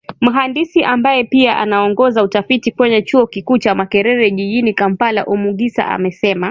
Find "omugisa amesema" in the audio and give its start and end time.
5.23-6.39